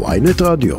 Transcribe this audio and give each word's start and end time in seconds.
ויינט 0.00 0.42
רדיו. 0.42 0.76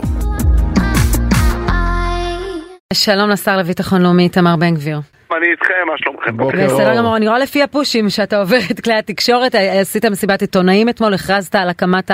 שלום 2.93 3.29
לשר 3.29 3.57
לביטחון 3.57 4.01
לאומי 4.01 4.23
איתמר 4.23 4.55
בן 4.55 4.73
גביר. 4.75 4.99
אני 5.37 5.51
איתכם, 5.51 5.73
מה 5.87 5.93
שלומכם? 5.97 6.37
בוקר 6.37 6.57
בסדר 6.65 6.97
גמור, 6.97 7.17
אני 7.17 7.27
רואה 7.27 7.39
לפי 7.39 7.63
הפושים 7.63 8.09
שאתה 8.09 8.37
עובר 8.39 8.57
את 8.71 8.79
כלי 8.79 8.93
התקשורת, 8.93 9.55
עשית 9.55 10.05
מסיבת 10.05 10.41
עיתונאים 10.41 10.89
אתמול, 10.89 11.13
הכרזת 11.13 11.55
על 11.55 11.69
הקמת 11.69 12.11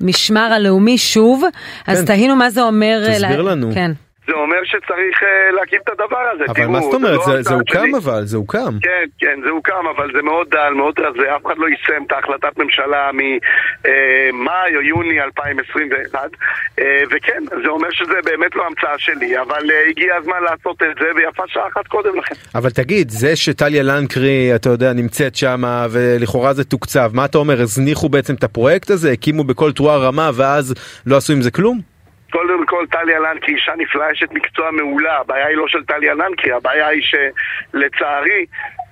המשמר 0.00 0.40
הלאומי 0.52 0.98
שוב, 0.98 1.44
אז 1.86 1.98
כן. 2.00 2.04
תהינו 2.06 2.36
מה 2.36 2.50
זה 2.50 2.62
אומר... 2.62 3.00
תסביר 3.12 3.42
לה- 3.42 3.50
לנו. 3.54 3.70
כן. 3.74 3.90
זה 4.26 4.32
אומר 4.32 4.56
שצריך 4.64 5.22
אה, 5.22 5.28
להקים 5.52 5.80
את 5.84 5.88
הדבר 5.88 6.24
הזה. 6.34 6.44
אבל 6.48 6.54
תראו, 6.54 6.70
מה 6.70 6.80
זאת 6.80 6.94
אומרת? 6.94 7.12
לא 7.16 7.24
זה- 7.26 7.32
זה 7.32 7.38
הצעד 7.40 7.52
הוקם 7.58 7.88
שלי. 7.90 7.98
אבל, 7.98 8.24
זה 8.24 8.36
הוקם. 8.36 8.74
כן, 8.82 9.04
כן, 9.18 9.40
זה 9.44 9.50
הוקם, 9.50 9.72
אבל 9.96 10.10
זה 10.16 10.22
מאוד 10.22 10.46
דל, 10.50 10.72
מאוד 10.76 10.94
רזה. 11.00 11.36
אף 11.36 11.46
אחד 11.46 11.54
לא 11.58 11.66
יישם 11.68 12.02
את 12.06 12.12
ההחלטת 12.12 12.58
ממשלה 12.58 13.10
ממאי 13.12 14.76
או 14.76 14.80
יוני 14.80 15.20
2021. 15.20 16.20
אה, 16.78 16.84
וכן, 17.10 17.42
זה 17.64 17.68
אומר 17.68 17.88
שזה 17.90 18.14
באמת 18.24 18.56
לא 18.56 18.66
המצאה 18.66 18.98
שלי, 18.98 19.40
אבל 19.40 19.70
אה, 19.70 19.88
הגיע 19.90 20.14
הזמן 20.16 20.42
לעשות 20.42 20.82
את 20.82 20.96
זה, 21.00 21.06
ויפה 21.16 21.42
שעה 21.46 21.68
אחת 21.72 21.86
קודם 21.86 22.18
לכן. 22.18 22.34
אבל 22.54 22.70
תגיד, 22.70 23.10
זה 23.10 23.36
שטליה 23.36 23.82
לנקרי, 23.82 24.52
אתה 24.54 24.68
יודע, 24.70 24.92
נמצאת 24.92 25.36
שם 25.36 25.62
ולכאורה 25.90 26.52
זה 26.54 26.64
תוקצב, 26.64 27.10
מה 27.14 27.24
אתה 27.24 27.38
אומר, 27.38 27.60
הזניחו 27.62 28.08
בעצם 28.08 28.34
את 28.34 28.44
הפרויקט 28.44 28.90
הזה, 28.90 29.10
הקימו 29.12 29.44
בכל 29.44 29.72
תרועה 29.72 29.96
רמה 29.98 30.30
ואז 30.34 30.74
לא 31.06 31.16
עשו 31.16 31.32
עם 31.32 31.42
זה 31.42 31.50
כלום? 31.50 31.95
קודם 32.30 32.66
כל, 32.66 32.86
טליה 32.90 33.18
לנקרי 33.18 33.54
אישה 33.54 33.72
נפלאה, 33.78 34.12
אשת 34.12 34.32
מקצוע 34.32 34.70
מעולה. 34.70 35.18
הבעיה 35.18 35.46
היא 35.46 35.56
לא 35.56 35.68
של 35.68 35.84
טליה 35.84 36.14
לנקרי, 36.14 36.52
הבעיה 36.52 36.86
היא 36.88 37.02
שלצערי 37.02 38.46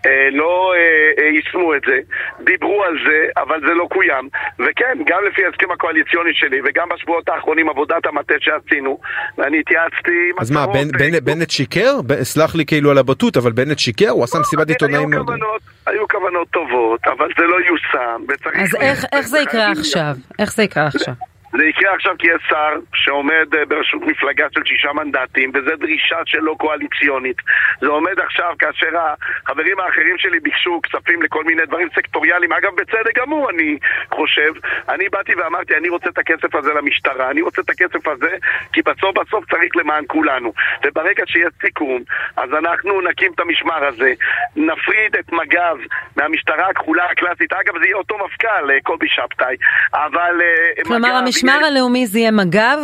אה, 0.07 0.29
לא 0.33 0.73
אה, 0.77 0.81
אה, 1.25 1.29
יישמו 1.31 1.75
את 1.75 1.83
זה. 1.87 1.99
דיברו 2.45 2.85
על 2.85 2.95
זה, 3.07 3.43
אבל 3.43 3.61
זה 3.61 3.75
לא 3.75 3.87
קוים. 3.91 4.29
וכן, 4.59 4.99
גם 5.07 5.19
לפי 5.31 5.45
ההסכם 5.45 5.71
הקואליציוני 5.71 6.31
שלי, 6.35 6.61
וגם 6.65 6.89
בשבועות 6.95 7.29
האחרונים 7.29 7.69
עבודת 7.69 8.07
המטה 8.07 8.35
שעשינו, 8.41 8.99
ואני 9.39 9.61
התייעצתי 9.61 10.13
עם 10.31 10.37
אז 10.41 10.51
מה, 10.51 10.65
בנ- 10.65 10.99
בנ- 10.99 11.21
בנט 11.25 11.51
שיקר? 11.51 12.01
ב- 12.07 12.23
סלח 12.23 12.55
לי 12.55 12.67
כאילו 12.67 12.91
על 12.91 12.99
הבוטות, 12.99 13.37
אבל 13.37 13.53
בנט 13.53 13.79
שיקר? 13.79 14.09
הוא 14.11 14.25
עשה 14.25 14.39
מסיבת 14.39 14.69
עיתונאים 14.69 15.01
היו 15.01 15.09
מאוד... 15.09 15.27
כוונות, 15.27 15.61
היו 15.87 16.09
כוונות 16.09 16.49
טובות, 16.49 17.01
אבל 17.07 17.29
זה 17.39 17.45
לא 17.45 17.57
יושם, 17.61 18.23
וצריך... 18.29 18.57
אז 18.63 18.77
איך- 18.81 19.05
איך 19.13 19.27
זה 19.29 19.39
יקרה 19.39 19.71
עכשיו? 19.71 20.15
איך 20.39 20.53
זה 20.55 20.63
יקרה 20.63 20.87
עכשיו? 20.87 21.15
זה 21.59 21.65
יקרה 21.65 21.95
עכשיו 21.95 22.15
כי 22.19 22.27
יש 22.27 22.43
שר 22.49 22.73
שעומד 22.95 23.55
אה, 23.55 23.65
בראשות 23.65 24.03
מפלגה 24.03 24.47
של 24.55 24.61
שישה 24.65 24.93
מנדטים 24.93 25.51
וזו 25.55 25.77
דרישה 25.77 26.17
שלא 26.27 26.55
קואליציונית. 26.59 27.37
זה 27.81 27.87
עומד 27.87 28.21
עכשיו 28.21 28.55
כאשר 28.59 28.89
החברים 28.97 29.81
האחרים 29.81 30.19
שלי 30.19 30.41
ביקשו 30.41 30.81
כספים 30.83 31.23
לכל 31.23 31.45
מיני 31.45 31.67
דברים 31.67 31.89
סקטוריאליים. 31.95 32.53
אגב 32.53 32.75
בצדק 32.75 33.19
גמור 33.19 33.51
אני 33.51 33.79
חושב. 34.11 34.53
אני 34.89 35.09
באתי 35.09 35.35
ואמרתי 35.35 35.77
אני 35.77 35.89
רוצה 35.89 36.09
את 36.09 36.19
הכסף 36.19 36.55
הזה 36.55 36.75
למשטרה 36.75 37.31
אני 37.31 37.43
רוצה 37.43 37.63
את 37.63 37.71
הכסף 37.71 38.09
הזה 38.09 38.37
כי 38.73 38.83
בסוף 38.83 39.19
בסוף 39.19 39.45
צריך 39.51 39.77
למען 39.77 40.05
כולנו. 40.07 40.53
וברגע 40.85 41.23
שיש 41.27 41.53
סיכום 41.61 42.03
אז 42.37 42.51
אנחנו 42.59 43.01
נקים 43.01 43.33
את 43.35 43.41
המשמר 43.41 43.85
הזה. 43.85 44.13
נפריד 44.57 45.17
את 45.19 45.33
מג"ב 45.33 45.77
מהמשטרה 46.17 46.69
הכחולה 46.69 47.05
הקלאסית. 47.11 47.53
אגב 47.53 47.79
זה 47.79 47.85
יהיה 47.85 47.97
אותו 47.97 48.19
מפכ"ל 48.25 48.71
אה, 48.71 48.79
קובי 48.83 49.09
שבתאי. 49.09 49.57
אבל 49.93 50.41
אה, 50.43 50.85
כלומר, 50.85 51.09
מג"ב 51.09 51.44
המשמר 51.45 51.67
הלאומי 51.67 52.07
זה 52.07 52.19
יהיה 52.19 52.31
מג"ב, 52.31 52.79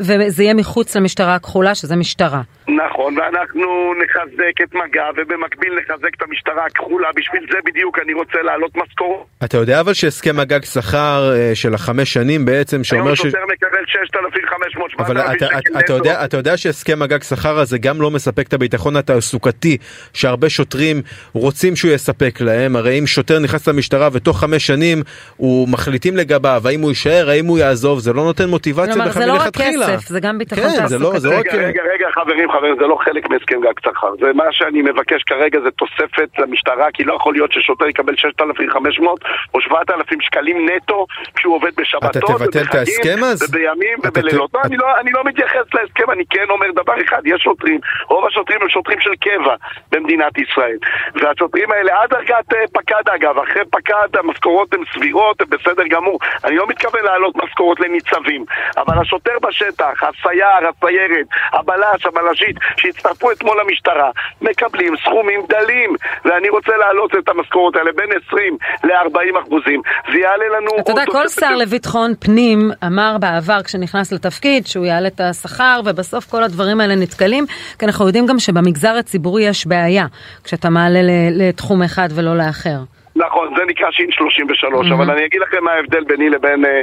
וזה 0.00 0.42
יהיה 0.42 0.54
מחוץ 0.54 0.96
למשטרה 0.96 1.34
הכחולה, 1.34 1.74
שזה 1.74 1.96
משטרה. 1.96 2.42
נכון, 2.68 3.18
ואנחנו 3.18 3.94
נחזק 4.04 4.60
את 4.62 4.74
מג"ב 4.74 5.12
ובמקביל 5.16 5.72
נחזק 5.78 6.14
את 6.16 6.22
המשטרה 6.22 6.66
הכחולה 6.66 7.08
בשביל 7.16 7.46
זה 7.52 7.58
בדיוק 7.64 7.98
אני 7.98 8.14
רוצה 8.14 8.38
להעלות 8.42 8.76
משכורות 8.76 9.26
אתה 9.44 9.56
יודע 9.56 9.80
אבל 9.80 9.94
שהסכם 9.94 10.40
הגג 10.40 10.64
שכר 10.64 11.32
אה, 11.34 11.54
של 11.54 11.74
החמש 11.74 12.12
שנים 12.12 12.44
בעצם, 12.44 12.84
שאומר 12.84 13.04
היום 13.04 13.16
ש... 13.16 13.20
שוטר 13.20 13.38
מקבל 13.52 13.84
6,500 13.86 14.90
אבל 14.98 15.14
7,000 15.14 15.36
אתה, 15.36 15.46
שקל 15.46 15.58
אתה, 15.58 15.80
אתה, 15.80 15.92
יודע. 15.92 16.24
אתה 16.24 16.36
יודע 16.36 16.56
שהסכם 16.56 17.02
הגג 17.02 17.22
שכר 17.22 17.58
הזה 17.58 17.78
גם 17.78 18.00
לא 18.00 18.10
מספק 18.10 18.48
את 18.48 18.52
הביטחון 18.52 18.96
התעסוקתי 18.96 19.76
שהרבה 20.12 20.50
שוטרים 20.50 21.02
רוצים 21.32 21.76
שהוא 21.76 21.90
יספק 21.90 22.40
להם 22.40 22.76
הרי 22.76 22.98
אם 22.98 23.06
שוטר 23.06 23.38
נכנס 23.38 23.68
למשטרה 23.68 24.08
ותוך 24.12 24.40
חמש 24.40 24.66
שנים 24.66 25.02
הוא 25.36 25.68
מחליטים 25.68 26.16
לגביו 26.16 26.62
האם 26.68 26.80
הוא 26.80 26.90
יישאר 26.90 27.30
האם 27.30 27.46
הוא 27.46 27.58
יעזוב 27.58 27.93
זה 28.00 28.12
לא 28.12 28.22
נותן 28.24 28.44
מוטיבציה 28.48 28.92
כלומר, 28.94 29.08
בכלל 29.08 29.22
זה 29.22 29.28
לא 29.28 29.34
רק 29.34 29.40
מלכתחילה. 29.40 29.86
כסף, 29.86 30.08
זה 30.08 30.20
גם 30.20 30.38
ביטחון 30.38 30.62
כן, 30.78 30.86
זה 30.86 30.98
לא, 30.98 31.18
זה 31.18 31.28
לא 31.28 31.38
רק... 31.38 31.46
רגע, 31.46 31.66
רגע, 31.66 31.82
רגע, 31.94 32.06
חברים, 32.14 32.52
חברים, 32.52 32.74
זה 32.80 32.86
לא 32.86 32.96
חלק 33.04 33.30
מהסכם 33.30 33.60
גג 33.60 33.72
שכר. 33.84 34.12
זה 34.20 34.32
מה 34.34 34.44
שאני 34.50 34.82
מבקש 34.82 35.22
כרגע 35.22 35.58
זה 35.64 35.70
תוספת 35.70 36.28
למשטרה, 36.38 36.86
כי 36.94 37.04
לא 37.04 37.14
יכול 37.14 37.32
להיות 37.34 37.52
ששוטר 37.52 37.86
יקבל 37.88 38.14
6,500 38.16 39.20
או 39.54 39.60
7,000 39.60 40.20
שקלים 40.20 40.68
נטו 40.68 41.06
כשהוא 41.36 41.54
עובד 41.56 41.70
בשבתות, 41.76 42.10
אתה 42.16 42.20
תבטל 42.20 42.44
את 42.44 42.56
ובחגים, 42.56 42.78
ההסכם 42.78 43.24
אז? 43.24 43.42
ובימים 43.42 43.98
ובלילות. 44.04 44.50
ת- 44.50 44.54
לא, 44.54 44.60
אני 44.64 44.76
לא- 44.76 44.96
אני 45.00 45.10
לא 45.12 45.24
מתייחס 45.24 45.66
להסכם, 45.74 46.10
אני 46.10 46.24
כן 46.30 46.46
אומר 46.50 46.66
דבר 46.82 46.94
אחד, 47.08 47.22
יש 47.24 47.42
שוטרים, 47.42 47.80
רוב 48.08 48.26
השוטרים 48.26 48.58
הם 48.62 48.68
שוטרים 48.68 49.00
של 49.00 49.10
קבע 49.20 49.54
במדינת 49.92 50.32
ישראל. 50.38 50.76
והשוטרים 51.14 51.72
האלה, 51.72 51.92
עד 52.02 52.10
דרגת 52.10 52.52
אה, 52.54 52.64
פקד 52.72 53.04
אגב, 53.14 53.38
אחרי 53.38 53.62
פקד 53.70 54.08
המשכורות 54.18 54.74
הן 54.74 54.80
סבירות, 54.94 55.40
הן 55.40 55.46
בסדר 55.50 55.86
גמור. 55.90 56.18
אני 56.44 56.56
לא 56.56 56.66
מתכוון 56.68 57.02
להעלות 57.04 57.34
משכורות 57.44 57.80
לניצבים, 57.84 58.44
אבל 58.76 58.98
השוטר 58.98 59.36
בשטח, 59.42 59.94
הסייר, 60.02 60.64
הסיירת, 60.68 61.26
הבלש, 61.52 62.06
הבלשית, 62.06 62.56
שהצטרפו 62.76 63.32
אתמול 63.32 63.56
למשטרה, 63.60 64.10
מקבלים 64.42 64.94
סכומים 64.96 65.40
דלים, 65.48 65.90
ואני 66.24 66.48
רוצה 66.48 66.72
להעלות 66.76 67.10
את 67.18 67.28
המשכורות 67.28 67.76
האלה 67.76 67.90
בין 67.96 68.08
20 68.28 68.56
ל-40 68.84 69.40
אחוזים. 69.42 69.82
זה 70.12 70.18
יעלה 70.18 70.44
לנו... 70.56 70.70
אתה 70.80 70.90
יודע, 70.90 71.04
כל 71.06 71.28
שר 71.28 71.54
לביטחון 71.54 72.12
פנים 72.20 72.70
אמר 72.86 73.16
בעבר 73.20 73.62
כשנכנס 73.62 74.12
לתפקיד 74.12 74.66
שהוא 74.66 74.86
יעלה 74.86 75.08
את 75.08 75.20
השכר 75.20 75.80
ובסוף 75.84 76.30
כל 76.30 76.42
הדברים 76.42 76.80
האלה 76.80 76.94
נתקלים 76.94 77.46
כי 77.78 77.86
אנחנו 77.86 78.06
יודעים 78.06 78.26
גם 78.26 78.38
שבמגזר 78.38 78.96
הציבורי 78.98 79.42
יש 79.42 79.66
בעיה 79.66 80.06
כשאתה 80.44 80.70
מעלה 80.70 81.00
לתחום 81.30 81.82
אחד 81.82 82.08
ולא 82.14 82.36
לאחר. 82.36 82.93
נכון, 83.16 83.54
זה 83.56 83.64
נקרא 83.66 83.90
שין 83.90 84.10
33, 84.12 84.90
אבל 84.90 85.10
אני 85.10 85.26
אגיד 85.26 85.40
לכם 85.40 85.64
מה 85.64 85.72
ההבדל 85.72 86.04
ביני 86.04 86.30
לבין 86.30 86.64
אה, 86.64 86.82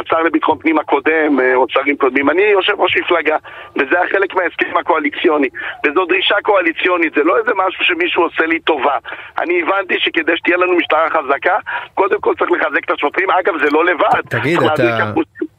השר 0.00 0.22
לביטחון 0.22 0.58
פנים 0.58 0.78
הקודם, 0.78 1.40
אה, 1.40 1.54
או 1.54 1.66
שרים 1.68 1.96
קודמים. 1.96 2.30
אני 2.30 2.42
יושב 2.42 2.72
ראש 2.80 2.96
מפלגה, 2.96 3.36
וזה 3.76 4.00
היה 4.00 4.08
חלק 4.10 4.34
מההסכם 4.34 4.76
הקואליציוני. 4.80 5.48
וזו 5.86 6.04
דרישה 6.04 6.34
קואליציונית, 6.42 7.14
זה 7.14 7.22
לא 7.24 7.38
איזה 7.38 7.50
משהו 7.66 7.84
שמישהו 7.84 8.22
עושה 8.22 8.46
לי 8.46 8.60
טובה. 8.60 8.96
אני 9.38 9.62
הבנתי 9.62 9.94
שכדי 9.98 10.32
שתהיה 10.36 10.56
לנו 10.56 10.76
משטרה 10.76 11.10
חזקה, 11.10 11.56
קודם 11.94 12.20
כל 12.20 12.34
צריך 12.38 12.50
לחזק 12.50 12.84
את 12.84 12.90
השוטרים. 12.90 13.30
אגב, 13.30 13.54
זה 13.64 13.70
לא 13.70 13.84
לבד. 13.84 14.20
תגיד, 14.28 14.58
אתה- 14.62 15.12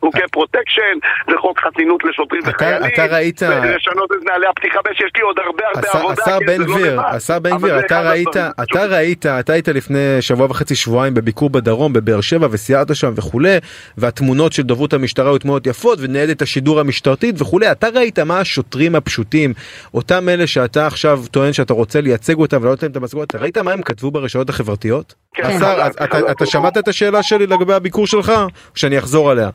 חוקי 0.05 0.27
פרוטקשן, 0.31 0.95
וחוק 1.35 1.59
חסינות 1.59 2.03
לשוטרים 2.03 2.41
וחיילים. 2.45 2.89
אתה 2.93 3.05
ראית- 3.05 3.41
ולשנות 3.43 4.09
את 4.11 4.29
נהלי 4.31 4.45
הפתיחה 4.47 4.79
באש, 4.85 4.95
יש 5.01 5.11
לי 5.17 5.21
עוד 5.21 5.35
הרבה 5.45 5.63
הרבה 5.75 5.89
עבודה. 5.99 6.21
השר 6.23 6.39
בן 6.39 6.57
זה 6.57 6.57
לא 6.57 6.65
גביר, 6.75 6.93
לבד. 6.99 7.03
השר 7.15 7.39
בן 7.39 7.57
גביר, 7.57 7.79
זה 7.79 7.85
אתה 7.85 8.01
ראית, 8.09 8.27
אתה. 8.29 8.85
ראית, 8.85 9.25
אתה 9.25 9.53
היית 9.53 9.67
לפני 9.67 10.17
שבוע 10.21 10.47
וחצי 10.49 10.75
שבועיים 10.75 11.13
בביקור 11.13 11.49
בדרום 11.49 11.93
בבאר 11.93 12.21
שבע 12.21 12.47
וסיירת 12.51 12.95
שם 12.95 13.13
וכולי, 13.15 13.57
והתמונות 13.97 14.53
של 14.53 14.63
דוברות 14.63 14.93
המשטרה 14.93 15.29
היו 15.29 15.37
תמונות 15.37 15.67
יפות 15.67 15.99
וניידת 16.01 16.41
השידור 16.41 16.79
המשטרתית 16.79 17.41
וכולי, 17.41 17.71
אתה 17.71 17.87
ראית 17.95 18.19
מה 18.19 18.39
השוטרים 18.39 18.95
הפשוטים, 18.95 19.53
אותם 19.93 20.29
אלה 20.29 20.47
שאתה 20.47 20.87
עכשיו 20.87 21.21
טוען 21.31 21.53
שאתה 21.53 21.73
רוצה 21.73 22.01
לייצג 22.01 22.35
אותם 22.37 22.57
ולא 22.61 22.69
נותן 22.69 22.91
את 22.91 22.95
המשכורת, 22.95 23.27
אתה 23.29 23.37
ראית 23.37 23.57
מה 23.57 23.71
הם 23.71 23.81
כתבו 23.81 24.11
ברשתות 24.11 24.49
החברתיות? 24.49 25.13
כן. 25.33 25.43
השר, 25.43 25.87
אתה-. 26.03 26.31
אתה 26.31 26.45
שמעת 26.45 26.77
את 26.77 26.87
השאלה 26.87 27.23
שלי 27.23 27.47
לגבי 27.47 27.73
הביקור 27.73 28.07
שלך? 28.07 28.29
או 28.29 28.47
שאני 28.75 28.99
אחזור 28.99 29.31
עליה? 29.31 29.49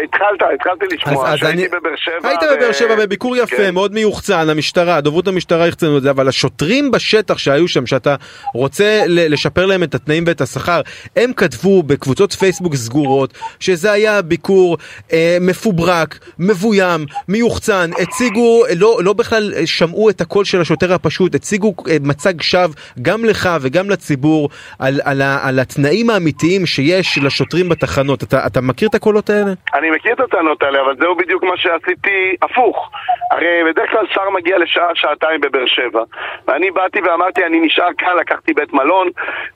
שהתחלת, 0.00 0.42
התחלתי 0.54 0.84
לשמוע, 0.96 1.28
אז 1.32 1.38
שהייתי 1.38 1.58
אני- 1.58 1.68
בבאר 1.68 1.96
שבע. 1.96 2.28
היית 2.28 2.40
בבאר 2.56 2.72
שבע 2.72 2.96
בביקור 2.96 3.36
יפה, 3.36 3.56
כן. 3.56 3.74
מאוד 3.74 3.94
מיוחצן, 3.94 4.48
המשטרה, 4.50 5.00
דוברות 5.00 5.28
המשטרה 5.28 5.66
יחצנו 5.68 5.96
את 5.98 6.02
זה, 6.02 6.10
אבל 6.10 6.28
השוטרים 6.28 6.90
בשטח 6.90 7.38
שהיו 7.38 7.68
שם, 7.68 7.86
שאתה 7.86 8.14
רוצה 8.54 9.02
לשפר 9.06 9.66
להם 9.66 9.82
את 9.82 9.94
התנאים 9.94 10.24
ואת 10.26 10.40
השכר, 10.40 10.80
הם 11.16 11.32
כתבו 11.32 11.82
בקבוצות 11.82 12.32
פייסבוק 12.32 12.74
סגורות, 12.74 13.32
שזה 13.60 13.92
היה 13.92 14.22
ביקור 14.22 14.76
אה, 15.12 15.38
מפוברק, 15.40 16.18
מבוים, 16.38 17.06
מיוחצן, 17.28 17.90
הציגו, 18.02 18.62
לא, 18.76 18.98
לא 19.02 19.12
בכלל 19.12 19.52
שמעו 19.66 20.10
את 20.10 20.20
הקול 20.20 20.44
של 20.44 20.60
השוטר 20.60 20.92
הפשוט, 20.94 21.34
הציגו 21.34 21.74
אה, 21.88 21.96
מצג 22.00 22.42
שווא 22.42 22.66
גם 23.02 23.24
לך 23.24 23.48
וגם 23.60 23.90
לציבור 23.90 24.48
על, 24.78 25.00
על, 25.04 25.22
ה- 25.22 25.38
על 25.42 25.58
התנאים 25.58 26.10
האמיתיים 26.10 26.66
שיש 26.66 27.18
לשוטרים 27.22 27.68
בתחנות. 27.68 28.22
אתה, 28.22 28.46
אתה 28.46 28.60
מכיר 28.60 28.88
את 28.88 28.94
הקולות 28.94 29.30
האלה? 29.30 29.52
אני 29.74 29.85
מכיר 29.90 30.12
את 30.12 30.20
הטענות 30.20 30.62
האלה, 30.62 30.80
אבל 30.80 30.96
זהו 30.96 31.14
בדיוק 31.14 31.42
מה 31.42 31.56
שעשיתי 31.56 32.36
הפוך. 32.42 32.90
הרי 33.30 33.64
בדרך 33.66 33.90
כלל 33.90 34.06
שר 34.12 34.30
מגיע 34.30 34.58
לשעה, 34.58 34.88
שעתיים 34.94 35.40
בבאר 35.40 35.66
שבע. 35.66 36.02
ואני 36.48 36.70
באתי 36.70 37.00
ואמרתי, 37.00 37.44
אני 37.44 37.60
נשאר 37.60 37.88
כאן, 37.98 38.16
לקחתי 38.20 38.52
בית 38.52 38.72
מלון, 38.72 39.08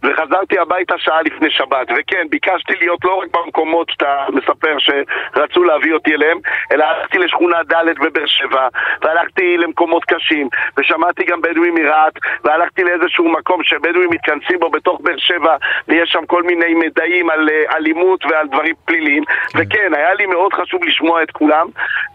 וחזרתי 0.03 0.59
הביתה 0.59 0.95
שעה 0.99 1.23
לפני 1.23 1.51
שבת. 1.51 1.87
וכן, 1.97 2.27
ביקשתי 2.31 2.73
להיות 2.81 3.05
לא 3.05 3.15
רק 3.15 3.29
במקומות 3.33 3.91
שאתה 3.91 4.27
מספר 4.29 4.77
שרצו 4.79 5.65
להביא 5.65 5.95
אותי 5.95 6.15
אליהם, 6.15 6.39
אלא 6.73 6.85
הלכתי 6.85 7.19
לשכונה 7.19 7.63
ד' 7.63 7.99
בבאר 8.01 8.27
שבע, 8.27 8.69
והלכתי 9.03 9.57
למקומות 9.57 10.05
קשים, 10.05 10.49
ושמעתי 10.79 11.25
גם 11.25 11.41
בדואים 11.41 11.75
מרהט, 11.75 12.13
והלכתי 12.45 12.85
לאיזשהו 12.85 13.29
מקום 13.29 13.65
שבדואים 13.65 14.11
מתכנסים 14.11 14.59
בו 14.61 14.71
בתוך 14.71 15.01
באר 15.01 15.19
שבע, 15.19 15.57
ויש 15.89 16.11
שם 16.11 16.27
כל 16.27 16.43
מיני 16.43 16.75
מידעים 16.75 17.31
על 17.31 17.49
אה, 17.49 17.77
אלימות 17.77 18.25
ועל 18.25 18.49
דברים 18.49 18.75
פליליים. 18.85 19.23
וכן, 19.57 19.95
היה 19.95 20.10
היה 20.11 20.17
לי 20.17 20.27
מאוד 20.27 20.53
חשוב 20.53 20.81
לשמוע 20.85 21.23
את 21.23 21.31
כולם, 21.31 21.67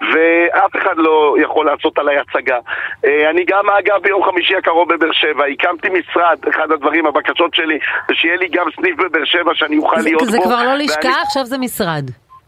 ואף 0.02 0.76
אחד 0.76 0.94
לא 0.98 1.36
יכול 1.42 1.66
לעשות 1.66 1.98
עליי 2.00 2.18
הצגה. 2.18 2.58
אה, 3.06 3.30
אני 3.30 3.46
גם, 3.48 3.70
אגב, 3.70 4.02
ביום 4.04 4.24
חמישי 4.24 4.56
הקרוב 4.56 4.94
בבאר 4.94 5.12
שבע, 5.12 5.46
הקמתי 5.46 5.88
משרד, 5.90 6.38
אחד 6.50 6.72
הדברים, 6.72 7.06
הבקשות 7.08 7.54
שלי, 7.56 7.80
זה 8.08 8.14
שיהיה 8.16 8.36
לי 8.36 8.48
גם 8.48 8.66
סניף 8.76 8.98
בבאר 8.98 9.26
שבע 9.26 9.52
שאני 9.54 9.78
אוכל 9.78 10.00
זה, 10.00 10.10
להיות 10.10 10.26
זה 10.26 10.38
בו. 10.38 10.44
כבר 10.44 10.64
לא 10.64 10.74
לשכה, 10.76 11.00
ואני- 11.08 11.22
עכשיו 11.28 11.46
זה 11.46 11.58
משרד. 11.58 12.04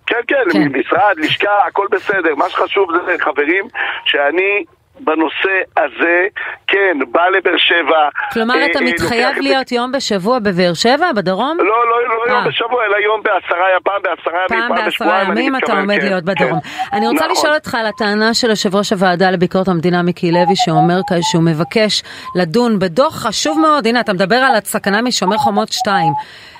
כן, 0.07 0.15
כן, 0.27 0.43
כן. 0.53 0.67
משרד, 0.79 1.15
לשכה, 1.17 1.51
הכל 1.67 1.87
בסדר. 1.91 2.35
מה 2.35 2.49
שחשוב 2.49 2.89
זה, 3.05 3.15
חברים, 3.19 3.67
שאני... 4.05 4.63
בנושא 4.99 5.49
הזה, 5.77 6.27
כן, 6.67 6.97
בא 7.11 7.27
לבאר 7.27 7.57
שבע. 7.57 8.09
כלומר, 8.33 8.55
אה, 8.55 8.65
אתה 8.65 8.79
אה, 8.79 8.83
מתחייב 8.85 9.21
לוקח 9.27 9.37
את 9.37 9.43
זה- 9.43 9.49
להיות 9.49 9.71
יום 9.71 9.91
בשבוע 9.91 10.39
בבאר 10.39 10.73
שבע, 10.73 11.11
בדרום? 11.15 11.57
לא, 11.59 11.65
לא, 11.89 11.96
לא 12.27 12.33
יום. 12.33 12.47
בשבוע, 12.47 12.85
אלא 12.85 12.97
יום 12.97 13.21
בעשרה, 13.23 13.65
פעם 13.83 14.01
בעשרה 14.03 14.39
ימים, 14.49 14.67
פעם 14.67 14.85
בעשרה 14.85 15.23
ימים 15.23 15.55
אתה 15.55 15.79
עומד 15.79 15.99
כן, 15.99 16.05
להיות 16.05 16.23
כן. 16.25 16.33
בדרום. 16.33 16.59
אני 16.93 17.07
רוצה 17.07 17.25
נכון. 17.25 17.31
לשאול 17.31 17.53
אותך 17.53 17.75
על 17.75 17.85
הטענה 17.85 18.33
של 18.33 18.49
יושב 18.49 18.75
ראש 18.75 18.93
הוועדה 18.93 19.31
לביקורת 19.31 19.67
המדינה 19.67 20.01
מיקי 20.01 20.31
לוי, 20.31 20.55
שאומר 20.55 20.99
שהוא 21.21 21.43
מבקש 21.43 22.03
לדון 22.35 22.79
בדוח 22.79 23.15
חשוב 23.15 23.59
מאוד, 23.59 23.87
הנה 23.87 23.99
אתה 23.99 24.13
מדבר 24.13 24.35
על 24.35 24.55
הסכנה 24.55 25.01
משומר 25.01 25.37
חומות 25.37 25.71
2. 25.71 26.13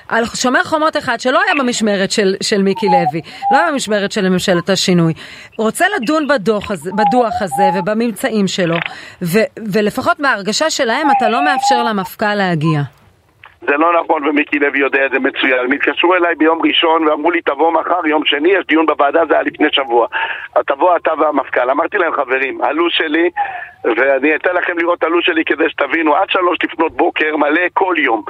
על 0.08 0.24
שומר 0.34 0.64
חומות 0.64 0.96
אחד 0.96 1.20
שלא 1.20 1.40
היה 1.42 1.54
במשמרת 1.62 2.10
של, 2.10 2.34
של 2.42 2.62
מיקי 2.62 2.86
לוי, 2.86 3.20
לא 3.52 3.58
היה 3.58 3.72
במשמרת 3.72 4.12
של 4.12 4.28
ממשלת 4.28 4.70
השינוי. 4.70 5.12
הוא 5.56 5.66
רוצה 5.66 5.84
לדון 5.96 6.28
בדוח 6.28 6.70
הזה, 6.70 6.90
בדוח 6.92 7.32
הזה 7.40 7.70
ובממצאים 7.74 8.48
שלו, 8.48 8.76
ו, 9.22 9.38
ולפחות 9.72 10.20
בהרגשה 10.20 10.70
שלהם 10.70 11.08
אתה 11.18 11.28
לא 11.28 11.44
מאפשר 11.44 11.82
למפכ"ל 11.82 12.34
להגיע. 12.34 12.82
זה 13.60 13.76
לא 13.76 14.00
נכון 14.00 14.28
ומיקי 14.28 14.58
לוי 14.58 14.78
יודע 14.78 15.06
את 15.06 15.10
זה 15.10 15.18
מצוין. 15.18 15.58
הם 15.64 15.72
התקשרו 15.72 16.14
אליי 16.14 16.34
ביום 16.34 16.62
ראשון 16.62 17.08
ואמרו 17.08 17.30
לי 17.30 17.40
תבוא 17.42 17.72
מחר, 17.72 18.06
יום 18.06 18.24
שני, 18.24 18.48
יש 18.48 18.66
דיון 18.66 18.86
בוועדה, 18.86 19.26
זה 19.28 19.34
היה 19.34 19.42
לפני 19.42 19.68
שבוע. 19.72 20.06
תבוא 20.66 20.96
אתה 20.96 21.12
והמפכ"ל. 21.18 21.70
אמרתי 21.70 21.98
להם 21.98 22.12
חברים, 22.12 22.62
הלו"ז 22.62 22.92
שלי, 22.92 23.30
ואני 23.84 24.36
אתן 24.36 24.54
לכם 24.54 24.78
לראות 24.78 24.98
את 24.98 25.04
הלו"ז 25.04 25.24
שלי 25.24 25.44
כדי 25.44 25.70
שתבינו, 25.70 26.16
עד 26.16 26.30
שלוש 26.30 26.58
לפנות 26.64 26.92
בוקר 26.92 27.36
מלא 27.36 27.62
כל 27.72 27.94
יום. 27.98 28.22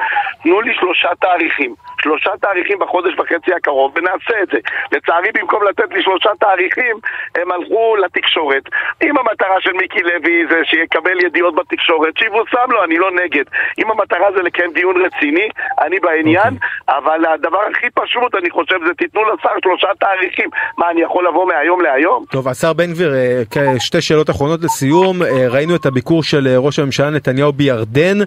תנו 0.42 0.60
לי 0.60 0.74
שלושה 0.74 1.08
תאריכים. 1.20 1.74
שלושה 2.02 2.30
תאריכים 2.40 2.78
בחודש 2.78 3.14
וחצי 3.18 3.54
הקרוב 3.54 3.92
ונעשה 3.96 4.42
את 4.42 4.48
זה. 4.52 4.58
לצערי 4.92 5.28
במקום 5.34 5.62
לתת 5.62 5.94
לי 5.94 6.02
שלושה 6.02 6.30
תאריכים 6.40 6.96
הם 7.34 7.52
הלכו 7.52 7.96
לתקשורת. 7.96 8.62
אם 9.02 9.18
המטרה 9.18 9.60
של 9.60 9.72
מיקי 9.72 10.02
לוי 10.02 10.46
זה 10.50 10.60
שיקבל 10.64 11.20
ידיעות 11.20 11.54
בתקשורת, 11.54 12.16
שיבושם 12.16 12.70
לו, 12.70 12.84
אני 12.84 12.98
לא 12.98 13.10
נגד. 13.10 13.44
אם 13.78 13.90
המטרה 13.90 14.32
זה 14.32 14.42
לקיים 14.42 14.72
דיון 14.72 14.96
רציני, 14.96 15.17
אני 15.86 15.96
בעניין, 16.02 16.56
אבל 16.88 17.20
הדבר 17.34 17.58
הכי 17.72 17.86
פשוט 17.94 18.34
אני 18.34 18.50
חושב 18.50 18.76
זה 18.86 18.94
תיתנו 18.98 19.20
לשר 19.22 19.48
שלושה 19.62 19.86
תאריכים. 20.00 20.48
מה, 20.78 20.86
אני 20.90 21.02
יכול 21.02 21.28
לבוא 21.28 21.46
מהיום 21.46 21.80
להיום? 21.80 22.24
טוב, 22.30 22.48
השר 22.48 22.72
בן 22.72 22.92
גביר, 22.92 23.14
אה, 23.14 23.42
כ- 23.50 23.58
שתי 23.82 24.00
שאלות 24.00 24.30
אחרונות 24.30 24.60
לסיום. 24.62 25.22
אה, 25.22 25.48
ראינו 25.48 25.76
את 25.76 25.86
הביקור 25.86 26.22
של 26.22 26.46
אה, 26.46 26.58
ראש 26.58 26.78
הממשלה 26.78 27.10
נתניהו 27.10 27.52
בירדן. 27.52 28.18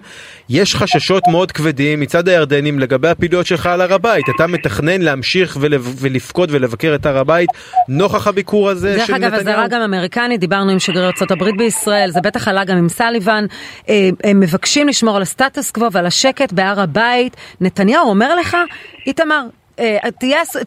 יש 0.48 0.76
חששות 0.76 1.22
מאוד 1.30 1.52
כבדים 1.52 2.00
מצד 2.00 2.28
הירדנים 2.28 2.78
לגבי 2.78 3.08
הפעילויות 3.08 3.46
שלך 3.46 3.66
על 3.66 3.80
הר 3.80 3.94
הבית. 3.94 4.24
אתה 4.36 4.46
מתכנן 4.46 5.00
להמשיך 5.02 5.56
ולפקוד 6.00 6.48
ולבקר 6.52 6.94
את 6.94 7.06
הר 7.06 7.18
הבית 7.18 7.50
נוכח 7.88 8.26
הביקור 8.26 8.68
הזה 8.70 8.94
דרך 8.96 9.06
של 9.06 9.14
אגב, 9.14 9.24
נתניהו? 9.24 9.40
אזהרה 9.40 9.68
גם 9.68 9.80
אמריקנית, 9.80 10.40
דיברנו 10.40 10.70
עם 10.70 10.78
שגריר 10.78 11.04
ארה"ב 11.04 11.56
בישראל, 11.58 12.10
זה 12.10 12.20
בטח 12.20 12.48
עלה 12.48 12.64
גם 12.64 12.76
עם 12.76 12.88
סליבן. 12.88 13.44
הם 14.24 14.40
מבקשים 14.40 14.88
לשמור 14.88 15.16
על 15.16 15.22
הסטטוס 15.22 15.70
קוו 15.70 15.92
ועל 15.92 16.06
השקט 16.06 16.52
בהר 16.52 16.80
הבית. 16.82 17.36
נתניהו 17.60 18.08
אומר 18.08 18.34
לך, 18.34 18.56
איתמר, 19.06 19.46
אה, 19.78 19.98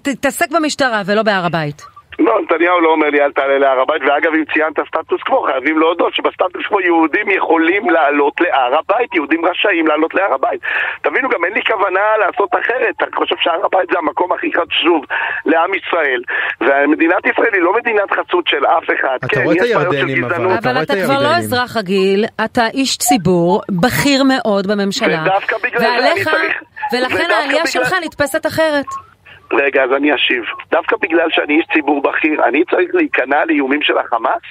תתעסק 0.01 0.51
במשטרה 0.51 1.01
ולא 1.06 1.23
בהר 1.23 1.45
הבית. 1.45 1.94
לא, 2.19 2.41
נתניהו 2.41 2.81
לא 2.81 2.89
אומר 2.89 3.09
לי 3.09 3.21
אל 3.21 3.31
תעלה 3.31 3.57
להר 3.59 3.79
הבית, 3.81 4.01
ואגב 4.01 4.33
אם 4.33 4.44
ציינת 4.53 4.79
סטטוס 4.88 5.21
קוו, 5.21 5.41
חייבים 5.44 5.79
להודות 5.79 6.15
שבסטטוס 6.15 6.65
קוו 6.69 6.81
יהודים 6.81 7.29
יכולים 7.29 7.89
לעלות 7.89 8.41
להר 8.41 8.75
הבית, 8.79 9.15
יהודים 9.15 9.45
רשאים 9.45 9.88
לעלות 9.88 10.13
להר 10.13 10.33
הבית. 10.33 10.62
תבינו, 11.01 11.29
גם 11.29 11.45
אין 11.45 11.53
לי 11.53 11.62
כוונה 11.67 12.00
לעשות 12.19 12.50
אחרת, 12.63 12.95
אני 13.01 13.15
חושב 13.15 13.35
שהר 13.39 13.65
הבית 13.65 13.89
זה 13.91 13.97
המקום 13.97 14.31
הכי 14.33 14.50
חשוב 14.53 15.06
לעם 15.45 15.71
ישראל, 15.73 16.21
ומדינת 16.62 17.25
ישראל 17.27 17.53
היא 17.53 17.62
לא 17.62 17.73
מדינת 17.73 18.12
חסות 18.12 18.47
של 18.47 18.65
אף 18.65 18.83
אחד. 19.00 19.17
אתה 19.17 19.27
כן, 19.27 19.44
רואה 19.44 19.56
את 19.56 19.62
הירדנים, 19.62 20.23
אבל. 20.23 20.35
אבל 20.35 20.71
רואה 20.71 20.83
את 20.83 20.91
אתה 20.91 20.94
כבר 21.06 21.19
לא. 21.23 21.35
אזרח 21.38 21.77
רגיל, 21.77 22.25
אתה 22.45 22.67
איש 22.73 22.97
ציבור, 22.97 23.62
בכיר 23.81 24.23
מאוד 24.23 24.67
בממשלה. 24.67 25.21
ודווקא 25.21 25.56
בגלל 25.63 25.79
זה 25.79 25.88
אני 25.94 26.01
ועליך, 26.01 26.29
צריך- 26.29 26.63
ולכן 26.94 27.31
העלייה 27.31 27.47
בגלל- 27.50 27.65
שלך 27.67 27.94
נתפסת 28.06 28.45
אחרת. 28.45 28.85
רגע, 29.53 29.83
אז 29.83 29.92
אני 29.94 30.15
אשיב. 30.15 30.44
דווקא 30.71 30.95
בגלל 31.01 31.30
שאני 31.30 31.57
איש 31.57 31.65
ציבור 31.74 32.01
בכיר, 32.01 32.45
אני 32.45 32.63
צריך 32.71 32.95
להיכנע 32.95 33.45
לאיומים 33.45 33.81
של 33.81 33.97
החמאס? 33.97 34.42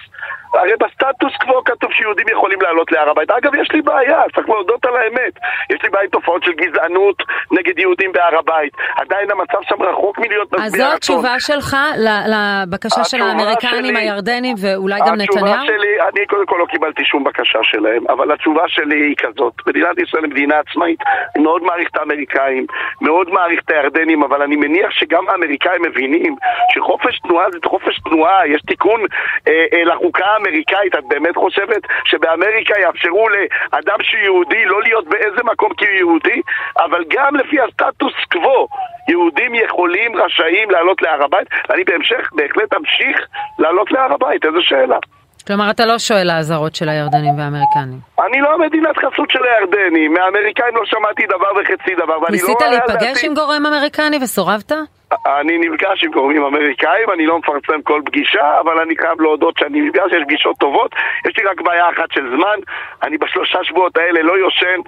הרי 0.55 0.73
בסטטוס 0.81 1.33
קוו 1.45 1.65
כתוב 1.65 1.93
שיהודים 1.93 2.27
יכולים 2.33 2.61
לעלות 2.63 2.93
להר 2.93 3.11
הבית. 3.11 3.31
אגב, 3.31 3.55
יש 3.55 3.73
לי 3.73 3.83
בעיה, 3.83 4.23
צריך 4.35 4.49
להודות 4.49 4.85
על 4.87 4.97
האמת. 4.97 5.33
יש 5.71 5.83
לי 5.83 5.89
בעיה 5.91 6.05
עם 6.05 6.11
תופעות 6.11 6.45
של 6.45 6.53
גזענות 6.53 7.17
נגד 7.53 7.79
יהודים 7.79 8.13
בהר 8.13 8.39
הבית. 8.39 8.73
עדיין 8.97 9.31
המצב 9.31 9.59
שם 9.69 9.83
רחוק 9.83 10.19
מלהיות 10.19 10.55
אז 10.55 10.61
משביע 10.61 10.89
זו. 10.89 10.95
התשובה 10.97 11.41
שלך 11.41 11.77
לבקשה 12.33 13.05
של 13.05 13.23
האמריקנים, 13.23 13.85
שלי- 13.95 13.99
הירדנים 13.99 14.57
ואולי 14.63 15.01
גם 15.07 15.15
נתניהו? 15.15 15.47
התשובה 15.47 15.67
שלי, 15.67 16.01
אני 16.01 16.27
קודם 16.27 16.47
כל 16.47 16.57
לא 16.61 16.67
קיבלתי 16.67 17.05
שום 17.05 17.25
בקשה 17.25 17.59
שלהם, 17.63 18.05
אבל 18.09 18.33
התשובה 18.33 18.63
שלי 18.69 18.97
היא 19.07 19.15
כזאת. 19.19 19.53
מדינת 19.67 19.99
ישראל 19.99 20.25
היא 20.25 20.31
מדינה 20.33 20.59
עצמאית, 20.59 20.99
אני 21.37 21.45
מאוד 21.45 21.63
מעריך 21.63 21.89
את 21.93 21.97
האמריקאים, 21.97 22.67
מאוד 23.01 23.31
מעריך 23.31 23.61
את 23.65 23.71
הירדנים, 23.71 24.23
אבל 24.23 24.43
אני 24.43 24.57
מניח 24.57 24.91
שגם 24.91 25.29
האמריקאים 25.29 25.83
מבינים 25.83 26.37
שחופש 26.75 27.19
תנועה 27.19 27.51
זה 27.51 27.59
חופש 27.67 28.01
תנועה, 28.01 28.49
יש 28.49 28.63
תיקון 28.67 29.01
אה, 29.49 29.65
אה, 29.73 29.85
לחוקה 29.85 30.27
האמריקאית. 30.45 30.95
את 30.95 31.05
באמת 31.09 31.37
חושבת 31.37 31.83
שבאמריקה 32.05 32.75
יאפשרו 32.81 33.29
לאדם 33.29 33.99
שהוא 34.03 34.21
יהודי 34.21 34.65
לא 34.65 34.83
להיות 34.83 35.09
באיזה 35.09 35.43
מקום 35.45 35.75
כי 35.77 35.85
הוא 35.85 35.95
יהודי? 35.95 36.41
אבל 36.85 37.05
גם 37.09 37.37
לפי 37.37 37.57
הסטטוס 37.61 38.13
קוו, 38.33 38.69
יהודים 39.09 39.55
יכולים, 39.55 40.17
רשאים 40.17 40.71
לעלות 40.71 41.03
להר 41.03 41.25
הבית, 41.25 41.49
ואני 41.69 41.85
בהמשך 41.85 42.31
בהחלט 42.33 42.75
אמשיך 42.77 43.27
לעלות 43.59 43.93
להר 43.93 44.13
הבית, 44.13 44.45
איזו 44.45 44.63
שאלה. 44.63 44.99
כלומר, 45.47 45.71
אתה 45.71 45.87
לא 45.87 45.99
שואל 45.99 46.31
האזהרות 46.31 46.75
של 46.75 46.89
הירדנים 46.89 47.39
והאמריקנים. 47.39 47.99
אני 48.27 48.41
לא 48.41 48.59
מדינת 48.59 48.97
חסות 48.99 49.31
של 49.31 49.39
הירדנים, 49.45 50.13
מהאמריקאים 50.13 50.77
לא 50.77 50.83
שמעתי 50.85 51.23
דבר 51.27 51.53
וחצי 51.61 51.95
דבר, 51.95 52.21
ואני 52.21 52.33
ניסית 52.33 52.61
לא... 52.61 52.67
על 52.67 52.73
להיפגש 52.73 53.25
עם 53.25 53.35
גורם 53.35 53.67
אמריקני 53.67 54.19
וסורבת? 54.23 54.73
אני 55.27 55.59
נפגש 55.59 56.05
עם 56.05 56.11
גורמים 56.11 56.43
אמריקאים, 56.45 57.11
אני 57.15 57.27
לא 57.27 57.39
מפרסם 57.39 57.83
כל 57.83 58.01
פגישה, 58.07 58.61
אבל 58.61 58.79
אני 58.83 58.95
חייב 58.97 59.21
להודות 59.21 59.55
שאני 59.59 59.81
נפגש, 59.81 60.13
יש 60.17 60.23
פגישות 60.25 60.57
טובות. 60.59 60.91
יש 61.27 61.39
לי 61.39 61.45
רק 61.45 61.61
בעיה 61.61 61.91
אחת 61.91 62.13
של 62.13 62.27
זמן, 62.37 62.59
אני 63.03 63.19
בשלושה 63.19 63.59
שבועות 63.63 63.97
האלה 63.97 64.23
לא 64.23 64.33
יושן, 64.39 64.79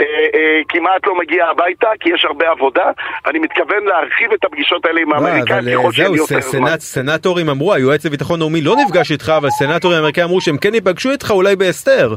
אה, 0.00 0.04
אה, 0.34 0.60
כמעט 0.68 1.06
לא 1.06 1.18
מגיע 1.18 1.46
הביתה, 1.46 1.88
כי 2.00 2.08
יש 2.14 2.24
הרבה 2.24 2.50
עבודה, 2.50 2.90
ואני 3.26 3.38
מתכוון 3.38 3.84
להרחיב 3.84 4.32
את 4.32 4.44
הפגישות 4.44 4.86
האלה 4.86 5.00
עם 5.00 5.10
לא, 5.10 5.16
האמריקאים 5.16 5.62
ככל 5.62 5.86
אה, 5.86 5.90
זהו, 5.90 6.12
לי 6.12 6.18
יותר 6.18 6.40
זמן. 6.40 6.66
סנאט, 6.66 6.80
סנאטורים 6.80 7.48
אמרו, 7.48 7.74
היועץ 7.74 8.06
לביטחון 8.06 8.40
לאומי 8.40 8.60
לא 8.60 8.74
נפגש 8.84 9.12
איתך, 9.12 9.32
אבל 9.36 9.50
סנאטורים 9.50 9.98
אמריקאים 9.98 10.26
אמרו 10.26 10.40
שהם 10.40 10.56
כן 10.56 10.74
ייפגשו 10.74 11.10
איתך 11.10 11.30
אולי 11.30 11.56
בהסתר. 11.56 12.14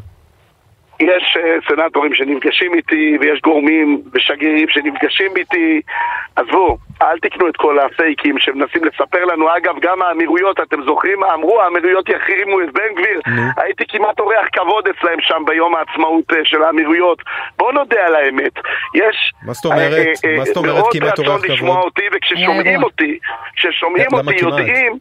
יש 1.03 1.38
אה, 1.39 1.55
סנטורים 1.67 2.13
שנפגשים 2.13 2.74
איתי, 2.74 3.17
ויש 3.22 3.41
גורמים 3.41 4.01
ושגרירים 4.13 4.69
שנפגשים 4.69 5.31
איתי. 5.38 5.81
עזבו, 6.36 6.77
אל 7.01 7.19
תקנו 7.19 7.48
את 7.50 7.57
כל 7.57 7.79
הפייקים 7.79 8.39
שמנסים 8.39 8.81
לספר 8.83 9.25
לנו. 9.25 9.57
אגב, 9.57 9.75
גם 9.81 10.01
האמירויות, 10.01 10.60
אתם 10.60 10.83
זוכרים 10.83 11.19
מה 11.19 11.33
אמרו? 11.33 11.62
האמירויות 11.62 12.10
יחרימו 12.10 12.62
את 12.62 12.74
בן 12.74 12.93
גביר. 12.95 13.22
נו. 13.27 13.41
הייתי 13.57 13.83
כמעט 13.88 14.19
אורח 14.19 14.48
כבוד 14.53 14.88
אצלהם 14.88 15.22
שם 15.22 15.43
ביום 15.45 15.75
העצמאות 15.75 16.33
אה, 16.33 16.38
של 16.43 16.63
האמירויות. 16.63 17.22
בואו 17.57 17.72
נודה 17.72 18.05
על 18.05 18.15
האמת. 18.15 18.53
יש... 18.95 19.33
מה 19.45 19.53
זאת 19.53 19.65
אומרת? 19.65 19.93
אה, 19.93 20.29
אה, 20.29 20.38
מה 20.38 20.45
זאת 20.45 20.57
אומרת 20.57 20.74
מאוד 20.74 20.93
כמעט 20.93 21.12
רצון 21.12 21.25
אורח 21.25 21.45
לשמוע 21.45 21.75
כבוד? 21.75 21.86
אותי, 21.86 22.01
היה 22.01 22.12
וכששומעים. 22.13 22.83
אותי, 22.83 23.19
כששומעים 23.55 24.07
אותי? 24.13 24.36
יודעים... 24.36 24.93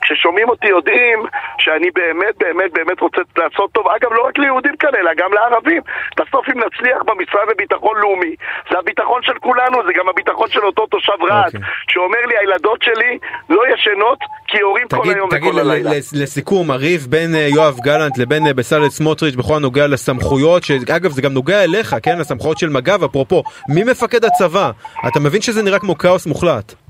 כששומעים 0.00 0.48
אותי 0.48 0.66
יודעים 0.66 1.26
שאני 1.68 1.90
באמת 2.00 2.34
באמת 2.40 2.70
באמת 2.72 3.00
רוצה 3.00 3.20
לעשות 3.38 3.68
טוב, 3.72 3.84
אגב 3.96 4.10
לא 4.12 4.22
רק 4.28 4.38
ליהודים 4.38 4.76
כאן 4.76 4.94
אלא 5.00 5.10
גם 5.20 5.30
לערבים. 5.32 5.82
בסוף 6.18 6.44
אם 6.50 6.58
נצליח 6.64 7.00
במשרד 7.08 7.46
לביטחון 7.50 7.96
לאומי, 8.02 8.34
זה 8.70 8.78
הביטחון 8.78 9.20
של 9.22 9.32
כולנו, 9.46 9.76
זה 9.86 9.92
גם 9.98 10.08
הביטחון 10.08 10.48
של 10.50 10.64
אותו 10.64 10.86
תושב 10.86 11.18
רהט, 11.30 11.46
אוקיי. 11.46 11.60
שאומר 11.90 12.22
לי 12.28 12.34
הילדות 12.40 12.82
שלי 12.82 13.18
לא 13.48 13.62
ישנות 13.74 14.18
כי 14.48 14.58
יורים 14.58 14.88
כל 14.88 14.96
תגיד, 15.02 15.16
היום 15.16 15.30
תגיד 15.30 15.48
וכל 15.48 15.58
הלילה. 15.58 15.90
ל- 15.90 16.22
לסיכום, 16.22 16.70
הריב 16.70 17.06
בין 17.10 17.34
אה, 17.34 17.40
יואב 17.40 17.76
גלנט 17.84 18.18
לבין 18.18 18.46
אה, 18.46 18.54
בצלאל 18.54 18.88
סמוטריץ' 18.88 19.34
בכל 19.34 19.54
הנוגע 19.56 19.86
לסמכויות, 19.86 20.62
שאגב 20.62 21.10
זה 21.10 21.22
גם 21.22 21.32
נוגע 21.32 21.64
אליך, 21.64 21.96
כן, 22.02 22.20
הסמכויות 22.20 22.58
של 22.58 22.68
מג"ב, 22.68 23.04
אפרופו, 23.04 23.42
מי 23.68 23.84
מפקד 23.84 24.24
הצבא? 24.24 24.70
אתה 25.08 25.20
מבין 25.20 25.40
שזה 25.42 25.62
נראה 25.62 25.78
כמו 25.78 25.98
כאוס 25.98 26.26
מוחלט. 26.26 26.87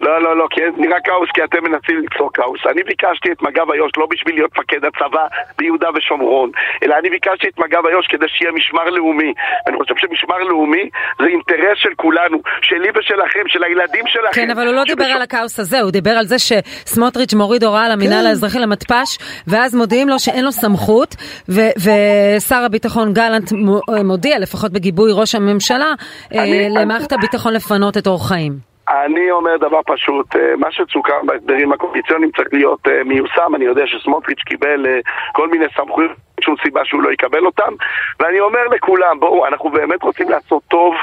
לא, 0.00 0.22
לא, 0.22 0.36
לא, 0.36 0.46
כי 0.50 0.60
נראה 0.76 1.00
כאוס 1.04 1.28
כי 1.34 1.44
אתם 1.44 1.64
מנסים 1.64 1.96
ליצור 2.00 2.30
כאוס. 2.34 2.60
אני 2.72 2.82
ביקשתי 2.82 3.32
את 3.32 3.42
מג"ב 3.42 3.70
איו"ש 3.70 3.92
לא 3.96 4.06
בשביל 4.10 4.34
להיות 4.34 4.50
מפקד 4.58 4.84
הצבא 4.84 5.26
ביהודה 5.58 5.88
ושומרון, 5.94 6.50
אלא 6.82 6.94
אני 7.00 7.10
ביקשתי 7.10 7.48
את 7.48 7.58
מג"ב 7.58 7.86
איו"ש 7.86 8.06
כדי 8.06 8.26
שיהיה 8.28 8.52
משמר 8.52 8.84
לאומי. 8.90 9.32
אני 9.68 9.76
חושב 9.78 9.94
שמשמר 9.98 10.38
לאומי 10.38 10.84
זה 11.20 11.26
אינטרס 11.26 11.76
של 11.76 11.94
כולנו, 11.96 12.38
שלי 12.62 12.88
ושלכם, 12.98 13.44
של 13.48 13.64
הילדים 13.64 14.04
שלכם. 14.06 14.32
כן, 14.34 14.50
אבל 14.50 14.66
הוא 14.66 14.74
לא 14.74 14.84
דיבר 14.84 15.04
על 15.04 15.22
הכאוס 15.22 15.60
הזה, 15.60 15.80
הוא 15.80 15.90
דיבר 15.90 16.10
על 16.10 16.26
זה 16.26 16.36
שסמוטריץ' 16.38 17.34
מוריד 17.34 17.64
הוראה 17.64 17.88
למינהל 17.88 18.20
כן. 18.24 18.26
האזרחי 18.26 18.58
למתפ"ש, 18.58 19.18
ואז 19.46 19.74
מודיעים 19.74 20.08
לו 20.08 20.18
שאין 20.18 20.44
לו 20.44 20.52
סמכות, 20.52 21.16
ושר 21.48 22.62
הביטחון 22.66 23.12
גלנט 23.12 23.52
מו- 23.52 24.04
מודיע, 24.04 24.38
לפחות 24.38 24.72
בגיבוי 24.72 25.10
ראש 25.14 25.34
הממשלה, 25.34 25.92
אה, 26.34 26.44
למערכת 26.70 27.12
הביטחון 27.12 27.52
לפנות 27.52 27.96
את 27.96 28.06
אור 28.06 28.28
חיים. 28.28 28.69
אני 28.90 29.30
אומר 29.30 29.56
דבר 29.56 29.80
פשוט, 29.86 30.36
אה, 30.36 30.56
מה 30.56 30.70
שסוכם 30.70 31.26
בהסדרים 31.26 31.72
הקואליציוניים 31.72 32.30
צריך 32.36 32.48
להיות 32.52 32.88
אה, 32.88 33.04
מיושם, 33.04 33.54
אני 33.54 33.64
יודע 33.64 33.86
שסמוטריץ' 33.86 34.42
קיבל 34.46 34.86
אה, 34.86 35.00
כל 35.32 35.48
מיני 35.48 35.64
סמכויות, 35.76 36.10
שום 36.40 36.54
סיבה 36.62 36.84
שהוא 36.84 37.02
לא 37.02 37.12
יקבל 37.12 37.46
אותם, 37.46 37.72
ואני 38.20 38.40
אומר 38.40 38.66
לכולם, 38.70 39.20
בואו, 39.20 39.46
אנחנו 39.46 39.70
באמת 39.70 40.02
רוצים 40.02 40.28
לעשות 40.28 40.62
טוב 40.68 40.94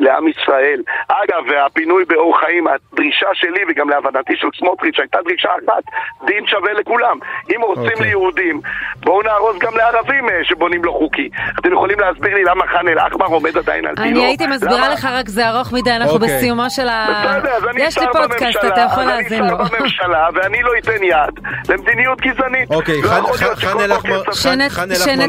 לעם 0.00 0.28
ישראל. 0.28 0.80
אגב, 1.08 1.42
והפינוי 1.50 2.04
באור 2.04 2.38
חיים, 2.40 2.64
הדרישה 2.66 3.26
שלי 3.34 3.62
וגם 3.70 3.88
להבנתי 3.90 4.32
של 4.36 4.48
סמוטריץ' 4.58 4.98
הייתה 4.98 5.18
דרישה 5.24 5.48
אחת, 5.48 5.84
דין 6.26 6.46
שווה 6.46 6.72
לכולם. 6.72 7.16
אם 7.54 7.60
הורסים 7.60 7.84
אוקיי. 7.92 8.06
ליהודים, 8.06 8.60
בואו 9.04 9.22
נהרוס 9.22 9.56
גם 9.58 9.72
לערבים 9.76 10.28
אה, 10.28 10.34
שבונים 10.44 10.84
לא 10.84 10.92
חוקי. 10.92 11.28
אתם 11.60 11.72
יכולים 11.72 12.00
להסביר 12.00 12.34
לי 12.34 12.44
למה 12.44 12.64
ח'אן 12.66 12.88
אל-אחמר 12.88 13.26
עומד 13.26 13.56
עדיין 13.58 13.86
על 13.86 13.94
דינו? 13.94 14.08
אני 14.20 14.24
הייתי 14.26 14.46
מסבירה 14.46 14.76
למה- 14.76 14.88
לך, 14.88 15.08
רק 15.12 15.28
זה 15.28 15.48
ארוך 15.48 15.72
מדי, 15.72 15.90
אנחנו 15.90 16.14
אוקיי. 16.14 16.36
בסיומו 16.36 16.70
של 16.70 16.88
ה... 16.88 17.06
בסדר, 17.36 17.50
אז 17.52 17.64
אני 17.64 17.82
יש 17.82 17.98
לי 17.98 18.06
פודקאסט, 18.12 18.64
אתה 18.64 18.80
יכול 18.80 19.02
אז 19.02 19.08
להאזין 19.08 19.44
לו. 19.44 19.56
אני 19.60 19.68
שר 19.68 19.76
בממשלה, 19.78 20.26
ואני 20.34 20.62
לא 20.62 20.70
אתן 20.78 21.02
יד 21.04 21.34
למדיניות 21.68 22.20
גזענית. 22.20 22.70
אוקיי, 22.70 23.02
לא 23.02 23.08
ח'אן- 23.08 23.16
אל-אחמר- 23.16 23.86
לא 23.86 23.94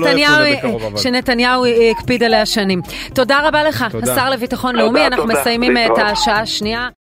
יצאו 0.10 0.34
בקרוב, 0.58 0.84
אבל. 0.84 0.98
שנתניהו 0.98 1.64
הקפיד 1.92 2.24
עליה 2.24 2.46
שנים. 2.46 2.80
תודה 3.16 3.40
רבה 3.48 3.64
לך, 3.64 3.86
תודה. 3.92 4.12
השר 4.14 4.30
לביטחון 4.30 4.61
תודה, 4.62 4.84
לאומי, 4.84 5.08
אנחנו. 5.08 5.26
מסיימים 5.28 5.78
את. 5.78 5.98
השעה 5.98 6.40
השנייה. 6.40 6.90